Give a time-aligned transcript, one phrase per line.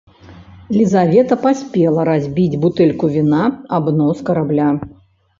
[0.77, 3.43] Лізавета паспела разбіць бутэльку віна
[3.81, 4.71] аб нос карабля.